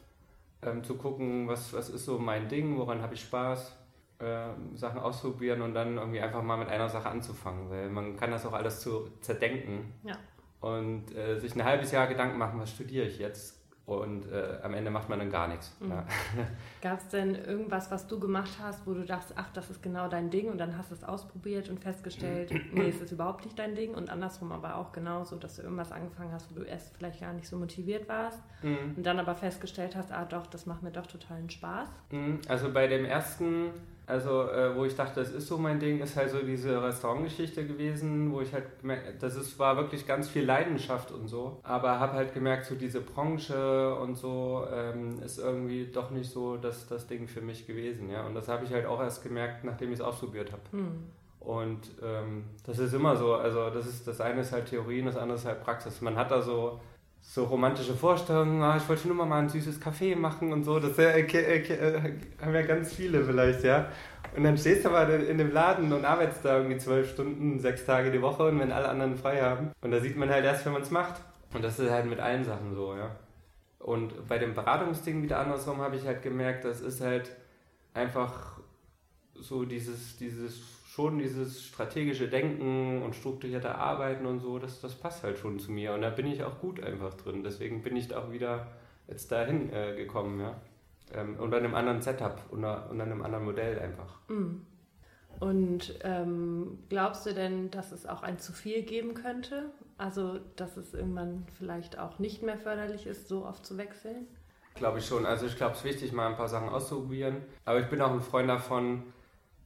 [0.62, 3.76] ähm, zu gucken, was, was ist so mein Ding, woran habe ich Spaß,
[4.20, 8.32] äh, Sachen ausprobieren und dann irgendwie einfach mal mit einer Sache anzufangen, weil man kann
[8.32, 9.94] das auch alles zu zerdenken.
[10.04, 10.18] Ja.
[10.62, 14.74] und äh, sich ein halbes Jahr Gedanken machen, was studiere ich jetzt, und äh, am
[14.74, 15.76] Ende macht man dann gar nichts.
[15.82, 15.90] Mhm.
[15.90, 16.06] Ja.
[16.82, 20.08] Gab es denn irgendwas, was du gemacht hast, wo du dachtest, ach, das ist genau
[20.08, 23.60] dein Ding und dann hast du es ausprobiert und festgestellt, nee, es ist überhaupt nicht
[23.60, 26.96] dein Ding und andersrum aber auch genauso, dass du irgendwas angefangen hast, wo du erst
[26.96, 28.94] vielleicht gar nicht so motiviert warst mhm.
[28.96, 31.90] und dann aber festgestellt hast, ah doch, das macht mir doch totalen Spaß?
[32.12, 32.40] Mhm.
[32.48, 33.72] Also bei dem ersten
[34.06, 37.66] also, äh, wo ich dachte, das ist so mein Ding, ist halt so diese Restaurantgeschichte
[37.66, 42.00] gewesen, wo ich halt gemerkt, das ist, war wirklich ganz viel Leidenschaft und so, aber
[42.00, 46.88] habe halt gemerkt, so diese Branche und so ähm, ist irgendwie doch nicht so das,
[46.88, 48.26] das Ding für mich gewesen, ja.
[48.26, 50.62] Und das habe ich halt auch erst gemerkt, nachdem ich es ausprobiert habe.
[50.72, 51.04] Hm.
[51.40, 55.08] Und ähm, das ist immer so, also das ist das eine ist halt Theorie und
[55.08, 56.00] das andere ist halt Praxis.
[56.00, 56.80] Man hat da so
[57.26, 61.00] so romantische Vorstellungen, ah, ich wollte nur mal ein süßes Kaffee machen und so, das
[61.00, 63.88] äh, äh, äh, haben ja ganz viele vielleicht, ja.
[64.36, 67.86] Und dann stehst du aber in dem Laden und arbeitest da irgendwie zwölf Stunden, sechs
[67.86, 69.72] Tage die Woche und wenn alle anderen frei haben.
[69.82, 71.22] Und da sieht man halt erst, wenn man es macht.
[71.54, 73.16] Und das ist halt mit allen Sachen so, ja.
[73.80, 77.32] Und bei dem Beratungsding wieder andersrum habe ich halt gemerkt, das ist halt
[77.94, 78.60] einfach
[79.36, 80.62] so dieses, dieses
[80.94, 85.72] schon dieses strategische Denken und strukturierte Arbeiten und so, das, das passt halt schon zu
[85.72, 85.94] mir.
[85.94, 87.44] Und da bin ich auch gut einfach drin.
[87.44, 88.68] Deswegen bin ich da auch wieder
[89.08, 90.56] jetzt dahin äh, gekommen, ja.
[91.12, 94.20] Ähm, unter einem anderen Setup, unter, unter einem anderen Modell einfach.
[94.30, 94.62] Mm.
[95.40, 99.72] Und ähm, glaubst du denn, dass es auch ein zu viel geben könnte?
[99.98, 104.28] Also, dass es irgendwann vielleicht auch nicht mehr förderlich ist, so oft zu wechseln?
[104.76, 105.26] Glaube ich schon.
[105.26, 107.38] Also, ich glaube, es ist wichtig, mal ein paar Sachen auszuprobieren.
[107.66, 109.04] Aber ich bin auch ein Freund davon,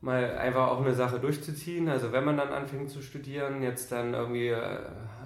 [0.02, 1.90] mal einfach auch eine Sache durchzuziehen.
[1.90, 4.80] Also wenn man dann anfängt zu studieren, jetzt dann irgendwie äh,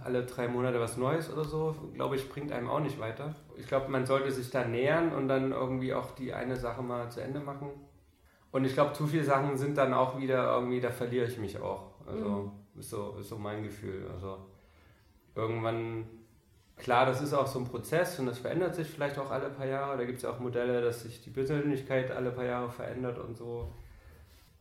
[0.04, 3.36] alle drei Monate was Neues oder so, glaube ich, bringt einem auch nicht weiter.
[3.58, 7.10] Ich glaube, man sollte sich da nähern und dann irgendwie auch die eine Sache mal
[7.12, 7.70] zu Ende machen.
[8.52, 11.60] Und ich glaube, zu viele Sachen sind dann auch wieder irgendwie, da verliere ich mich
[11.62, 11.92] auch.
[12.06, 12.80] Also mhm.
[12.80, 14.10] ist, so, ist so mein Gefühl.
[14.14, 14.38] Also
[15.36, 16.06] irgendwann,
[16.78, 19.68] klar, das ist auch so ein Prozess und das verändert sich vielleicht auch alle paar
[19.68, 19.98] Jahre.
[19.98, 23.38] Da gibt es ja auch Modelle, dass sich die Persönlichkeit alle paar Jahre verändert und
[23.38, 23.74] so.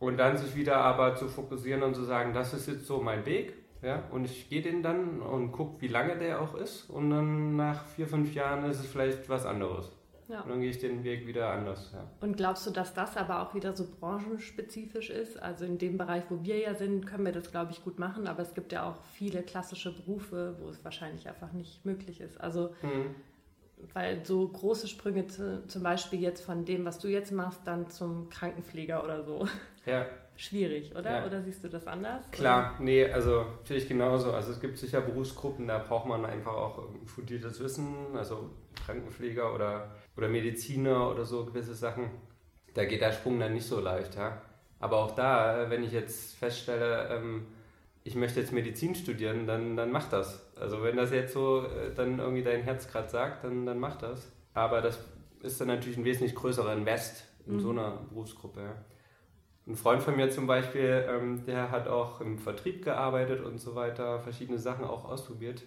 [0.01, 3.23] Und dann sich wieder aber zu fokussieren und zu sagen, das ist jetzt so mein
[3.25, 3.53] Weg.
[3.83, 6.89] Ja, und ich gehe den dann und gucke, wie lange der auch ist.
[6.89, 9.91] Und dann nach vier, fünf Jahren ist es vielleicht was anderes.
[10.27, 10.41] Ja.
[10.41, 11.91] Und dann gehe ich den Weg wieder anders.
[11.93, 12.07] Ja.
[12.19, 15.41] Und glaubst du, dass das aber auch wieder so branchenspezifisch ist?
[15.41, 18.27] Also in dem Bereich, wo wir ja sind, können wir das, glaube ich, gut machen.
[18.27, 22.41] Aber es gibt ja auch viele klassische Berufe, wo es wahrscheinlich einfach nicht möglich ist.
[22.41, 23.15] Also mhm
[23.93, 27.89] weil so große Sprünge zu, zum Beispiel jetzt von dem, was du jetzt machst, dann
[27.89, 29.47] zum Krankenpfleger oder so.
[29.87, 30.05] Ja.
[30.35, 31.19] Schwierig, oder?
[31.19, 31.25] Ja.
[31.25, 32.29] Oder siehst du das anders?
[32.31, 32.83] Klar, oder?
[32.83, 34.31] nee, also natürlich genauso.
[34.31, 38.51] Also es gibt sicher Berufsgruppen, da braucht man einfach auch fundiertes Wissen, also
[38.85, 42.11] Krankenpfleger oder, oder Mediziner oder so gewisse Sachen.
[42.75, 44.41] Da geht der Sprung dann nicht so leicht, ja.
[44.79, 47.47] Aber auch da, wenn ich jetzt feststelle, ähm,
[48.03, 50.50] ich möchte jetzt Medizin studieren, dann, dann mach das.
[50.61, 53.97] Also wenn das jetzt so äh, dann irgendwie dein Herz gerade sagt, dann, dann mach
[53.97, 54.31] das.
[54.53, 54.99] Aber das
[55.41, 57.59] ist dann natürlich ein wesentlich größerer Invest in mhm.
[57.59, 58.61] so einer Berufsgruppe.
[58.61, 58.75] Ja.
[59.67, 63.75] Ein Freund von mir zum Beispiel, ähm, der hat auch im Vertrieb gearbeitet und so
[63.75, 65.63] weiter, verschiedene Sachen auch ausprobiert.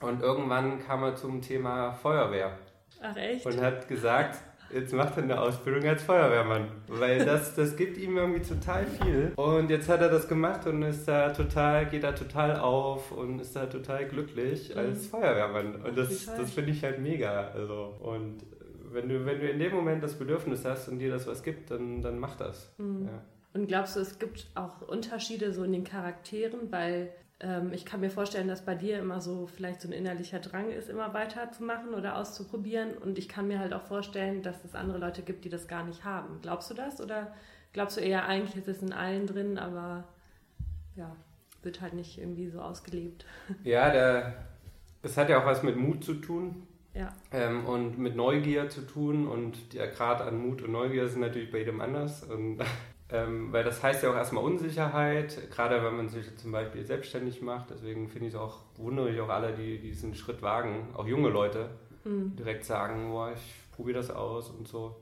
[0.00, 2.58] Und irgendwann kam er zum Thema Feuerwehr.
[3.00, 3.46] Ach echt?
[3.46, 4.38] Und hat gesagt,
[4.74, 9.32] jetzt macht er eine Ausbildung als Feuerwehrmann, weil das, das gibt ihm irgendwie total viel.
[9.36, 13.40] Und jetzt hat er das gemacht und ist da total, geht da total auf und
[13.40, 14.78] ist da total glücklich mhm.
[14.78, 15.76] als Feuerwehrmann.
[15.76, 17.48] Und das, das finde ich halt mega.
[17.54, 18.38] Also, und
[18.92, 21.70] wenn du, wenn du in dem Moment das Bedürfnis hast und dir das was gibt,
[21.70, 22.74] dann, dann mach das.
[22.78, 23.06] Mhm.
[23.06, 23.22] Ja.
[23.54, 27.12] Und glaubst du, es gibt auch Unterschiede so in den Charakteren, weil
[27.44, 30.70] ähm, ich kann mir vorstellen, dass bei dir immer so vielleicht so ein innerlicher Drang
[30.70, 32.94] ist, immer weiterzumachen oder auszuprobieren.
[32.94, 35.84] Und ich kann mir halt auch vorstellen, dass es andere Leute gibt, die das gar
[35.84, 36.40] nicht haben.
[36.40, 37.00] Glaubst du das?
[37.00, 37.34] Oder
[37.72, 40.04] glaubst du eher, eigentlich ist es in allen drin, aber
[40.96, 41.14] ja,
[41.62, 43.26] wird halt nicht irgendwie so ausgelebt?
[43.62, 44.34] Ja, der,
[45.02, 46.66] das hat ja auch was mit Mut zu tun.
[46.94, 47.12] Ja.
[47.32, 49.26] Ähm, und mit Neugier zu tun.
[49.28, 52.22] Und der Grad an Mut und Neugier sind natürlich bei jedem anders.
[52.22, 52.62] Und
[53.10, 57.42] ähm, weil das heißt ja auch erstmal Unsicherheit, gerade wenn man sich zum Beispiel selbstständig
[57.42, 57.70] macht.
[57.70, 61.28] Deswegen finde ich es auch, wundere ich auch alle, die diesen Schritt wagen, auch junge
[61.28, 61.68] Leute,
[62.04, 62.34] mhm.
[62.36, 64.96] direkt sagen, boah, ich probiere das aus und so.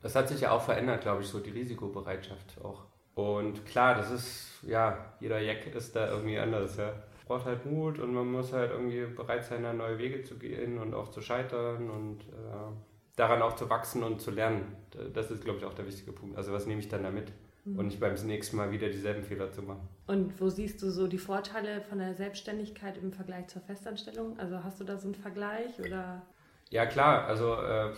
[0.00, 2.84] Das hat sich ja auch verändert, glaube ich, so die Risikobereitschaft auch.
[3.16, 6.92] Und klar, das ist, ja, jeder Jack ist da irgendwie anders, ja.
[7.26, 10.78] Braucht halt Mut und man muss halt irgendwie bereit sein, da neue Wege zu gehen
[10.78, 12.72] und auch zu scheitern und äh,
[13.16, 14.76] daran auch zu wachsen und zu lernen.
[15.12, 16.36] Das ist, glaube ich, auch der wichtige Punkt.
[16.36, 17.32] Also was nehme ich dann damit?
[17.76, 19.88] Und nicht beim nächsten Mal wieder dieselben Fehler zu machen.
[20.06, 24.38] Und wo siehst du so die Vorteile von der Selbstständigkeit im Vergleich zur Festanstellung?
[24.38, 26.22] Also hast du da so einen Vergleich oder?
[26.70, 27.92] Ja klar, also, äh,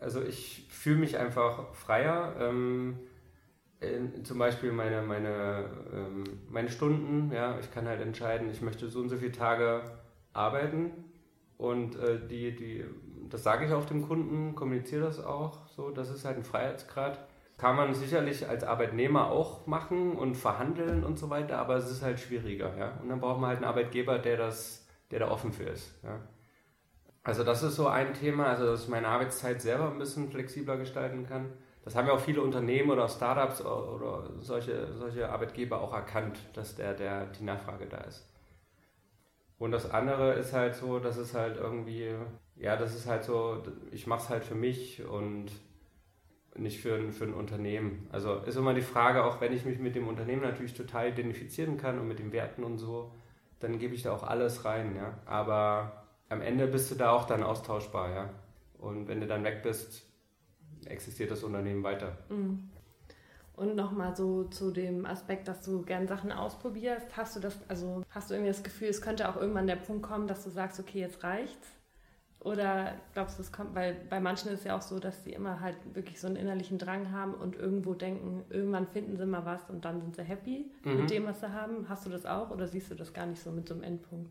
[0.00, 2.34] also ich fühle mich einfach freier.
[2.40, 2.98] Ähm,
[3.80, 8.88] in, zum Beispiel meine, meine, ähm, meine Stunden, ja, ich kann halt entscheiden, ich möchte
[8.88, 9.82] so und so viele Tage
[10.32, 10.92] arbeiten
[11.58, 12.84] und äh, die, die,
[13.28, 17.18] das sage ich auch dem Kunden, kommuniziere das auch so, das ist halt ein Freiheitsgrad
[17.56, 22.02] kann man sicherlich als Arbeitnehmer auch machen und verhandeln und so weiter, aber es ist
[22.02, 22.98] halt schwieriger, ja.
[23.00, 26.20] Und dann braucht man halt einen Arbeitgeber, der das, der da offen für ist, ja.
[27.22, 30.76] Also das ist so ein Thema, also dass ich meine Arbeitszeit selber ein bisschen flexibler
[30.76, 31.52] gestalten kann.
[31.82, 36.76] Das haben ja auch viele Unternehmen oder Startups oder solche, solche Arbeitgeber auch erkannt, dass
[36.76, 38.28] der, der, die Nachfrage da ist.
[39.58, 42.14] Und das andere ist halt so, dass es halt irgendwie,
[42.56, 45.50] ja, das ist halt so, ich mache es halt für mich und
[46.56, 48.06] nicht für ein, für ein Unternehmen.
[48.12, 51.76] Also ist immer die Frage, auch wenn ich mich mit dem Unternehmen natürlich total identifizieren
[51.76, 53.12] kann und mit den Werten und so,
[53.60, 55.18] dann gebe ich da auch alles rein, ja.
[55.26, 58.30] Aber am Ende bist du da auch dann austauschbar, ja.
[58.78, 60.06] Und wenn du dann weg bist,
[60.86, 62.18] existiert das Unternehmen weiter.
[62.28, 62.70] Mhm.
[63.56, 67.16] Und nochmal so zu dem Aspekt, dass du gern Sachen ausprobierst.
[67.16, 70.02] Hast du das, also hast du irgendwie das Gefühl, es könnte auch irgendwann der Punkt
[70.02, 71.68] kommen, dass du sagst, okay, jetzt reicht's?
[72.44, 75.32] Oder glaubst du, es kommt, weil bei manchen ist es ja auch so, dass sie
[75.32, 79.46] immer halt wirklich so einen innerlichen Drang haben und irgendwo denken, irgendwann finden sie mal
[79.46, 80.96] was und dann sind sie happy mhm.
[81.00, 81.88] mit dem, was sie haben.
[81.88, 84.30] Hast du das auch oder siehst du das gar nicht so mit so einem Endpunkt?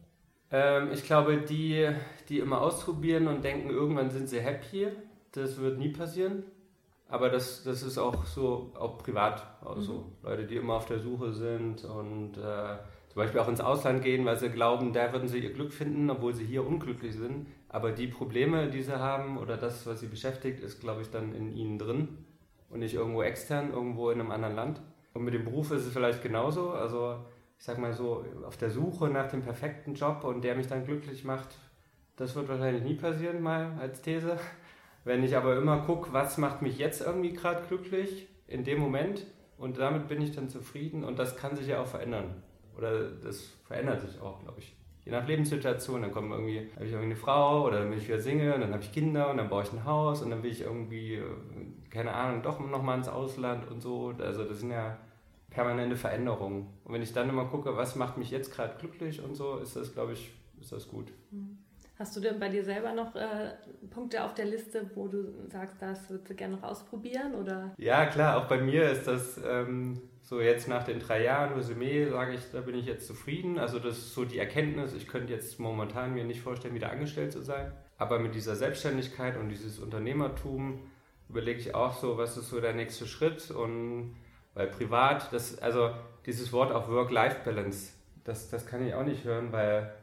[0.52, 1.89] Ähm, ich glaube, die,
[2.30, 4.89] die immer ausprobieren und denken, irgendwann sind sie happy,
[5.32, 6.43] das wird nie passieren.
[7.10, 10.04] Aber das, das ist auch so, auch privat, also mhm.
[10.21, 12.78] Leute, die immer auf der Suche sind und äh,
[13.10, 16.10] zum Beispiel auch ins Ausland gehen, weil sie glauben, da würden sie ihr Glück finden,
[16.12, 17.47] obwohl sie hier unglücklich sind.
[17.73, 21.33] Aber die Probleme, die sie haben oder das, was sie beschäftigt, ist, glaube ich, dann
[21.33, 22.19] in ihnen drin
[22.69, 24.81] und nicht irgendwo extern, irgendwo in einem anderen Land.
[25.15, 26.69] Und mit dem Beruf ist es vielleicht genauso.
[26.69, 27.25] Also
[27.57, 30.86] ich sag mal so, auf der Suche nach dem perfekten Job und der mich dann
[30.86, 31.57] glücklich macht,
[32.15, 34.38] das wird wahrscheinlich nie passieren, mal als These.
[35.03, 39.25] Wenn ich aber immer gucke, was macht mich jetzt irgendwie gerade glücklich in dem Moment
[39.57, 42.43] und damit bin ich dann zufrieden und das kann sich ja auch verändern.
[42.77, 46.91] Oder das verändert sich auch, glaube ich je nach Lebenssituation, dann kommt irgendwie, habe ich
[46.91, 49.37] irgendwie eine Frau oder dann bin ich wieder Single und dann habe ich Kinder und
[49.37, 51.23] dann baue ich ein Haus und dann will ich irgendwie, äh,
[51.89, 54.13] keine Ahnung, doch nochmal ins Ausland und so.
[54.19, 54.97] Also das sind ja
[55.49, 56.67] permanente Veränderungen.
[56.83, 59.75] Und wenn ich dann immer gucke, was macht mich jetzt gerade glücklich und so, ist
[59.75, 61.11] das, glaube ich, ist das gut.
[61.31, 61.57] Mhm.
[61.99, 63.53] Hast du denn bei dir selber noch äh,
[63.91, 67.35] Punkte auf der Liste, wo du sagst, das würdest du gerne noch ausprobieren?
[67.35, 67.71] Oder?
[67.77, 72.09] Ja, klar, auch bei mir ist das ähm, so jetzt nach den drei Jahren Resümee,
[72.09, 73.59] sage ich, da bin ich jetzt zufrieden.
[73.59, 77.33] Also das ist so die Erkenntnis, ich könnte jetzt momentan mir nicht vorstellen, wieder angestellt
[77.33, 77.73] zu sein.
[77.97, 80.79] Aber mit dieser Selbstständigkeit und dieses Unternehmertum
[81.29, 84.15] überlege ich auch so, was ist so der nächste Schritt und
[84.53, 85.91] weil privat, das, also
[86.25, 89.93] dieses Wort auch Work-Life-Balance, das, das kann ich auch nicht hören, weil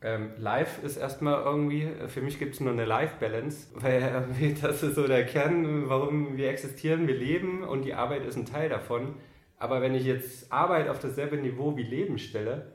[0.00, 4.24] ähm, live ist erstmal irgendwie, für mich gibt es nur eine Life-Balance, weil
[4.62, 8.46] das ist so der Kern, warum wir existieren, wir leben und die Arbeit ist ein
[8.46, 9.14] Teil davon.
[9.62, 12.72] Aber wenn ich jetzt Arbeit auf dasselbe Niveau wie Leben stelle,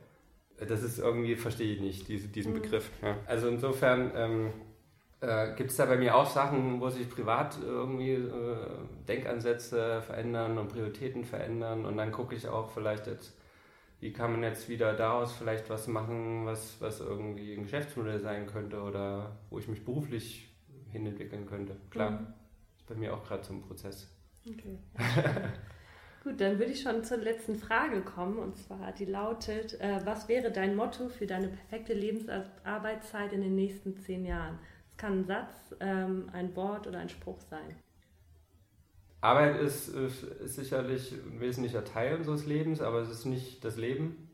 [0.58, 2.62] das ist irgendwie, verstehe ich nicht, diese, diesen mhm.
[2.62, 2.90] Begriff.
[3.02, 3.18] Ja.
[3.26, 4.54] Also insofern ähm,
[5.20, 8.58] äh, gibt es da bei mir auch Sachen, wo sich privat irgendwie äh,
[9.06, 13.38] Denkansätze verändern und Prioritäten verändern und dann gucke ich auch vielleicht jetzt
[14.00, 18.46] wie kann man jetzt wieder daraus vielleicht was machen, was, was irgendwie ein Geschäftsmodell sein
[18.46, 20.56] könnte oder wo ich mich beruflich
[20.92, 21.76] hinentwickeln könnte.
[21.90, 22.28] Klar, mhm.
[22.78, 24.08] ist bei mir auch gerade so ein Prozess.
[24.48, 24.78] Okay.
[26.28, 30.28] Gut, dann würde ich schon zur letzten Frage kommen und zwar die lautet, äh, was
[30.28, 34.60] wäre dein Motto für deine perfekte Lebensarbeitszeit in den nächsten zehn Jahren?
[34.92, 37.78] Es kann ein Satz, ähm, ein Wort oder ein Spruch sein.
[39.22, 44.30] Arbeit ist, ist, sicherlich ein wesentlicher Teil unseres Lebens, aber es ist nicht das Leben.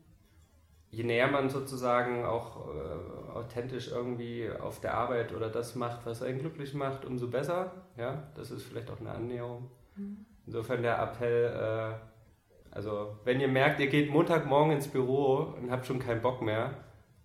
[0.90, 6.22] je näher man sozusagen auch äh, authentisch irgendwie auf der Arbeit oder das macht, was
[6.22, 7.72] einen glücklich macht, umso besser.
[7.96, 9.70] Ja, das ist vielleicht auch eine Annäherung.
[9.94, 10.26] Mhm.
[10.46, 15.86] Insofern der Appell, äh, also wenn ihr merkt, ihr geht Montagmorgen ins Büro und habt
[15.86, 16.72] schon keinen Bock mehr,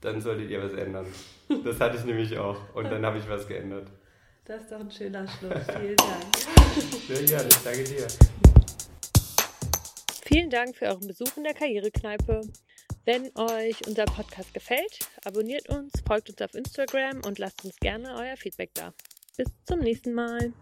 [0.01, 1.05] dann solltet ihr was ändern.
[1.63, 3.87] Das hatte ich nämlich auch und dann habe ich was geändert.
[4.45, 5.53] Das ist doch ein schöner Schluss.
[5.79, 6.35] Vielen Dank.
[7.07, 8.07] Sehr gerne, danke dir.
[10.25, 12.41] Vielen Dank für euren Besuch in der Karrierekneipe.
[13.05, 18.15] Wenn euch unser Podcast gefällt, abonniert uns, folgt uns auf Instagram und lasst uns gerne
[18.15, 18.93] euer Feedback da.
[19.37, 20.53] Bis zum nächsten Mal.